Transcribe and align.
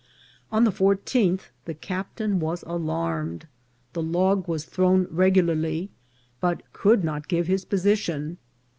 On 0.51 0.63
the 0.63 0.71
fourteenth 0.71 1.51
the 1.65 1.75
captain 1.75 2.39
was 2.39 2.63
alarmed. 2.65 3.45
The 3.93 4.01
log 4.01 4.47
was 4.47 4.65
thrown 4.65 5.05
regularly, 5.11 5.91
but 6.39 6.63
could 6.73 7.03
not 7.03 7.27
give 7.27 7.45
his 7.45 7.65
position. 7.65 8.39